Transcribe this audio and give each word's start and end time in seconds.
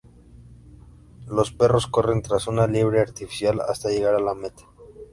Los 1.27 1.51
perros 1.51 1.85
corren 1.85 2.23
tras 2.23 2.47
una 2.47 2.65
liebre 2.65 3.01
artificial 3.01 3.59
hasta 3.59 3.89
llegar 3.89 4.15
a 4.15 4.19
la 4.19 4.33
meta. 4.33 4.63